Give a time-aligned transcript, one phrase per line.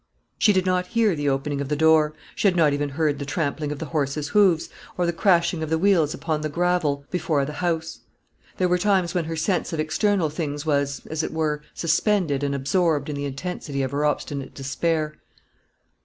[0.39, 3.23] She did not hear the opening of the door; she had not even heard the
[3.25, 7.45] trampling of the horses' hoofs, or the crashing of the wheels upon the gravel before
[7.45, 7.99] the house.
[8.57, 12.55] There were times when her sense of external things was, as it were, suspended and
[12.55, 15.19] absorbed in the intensity of her obstinate despair.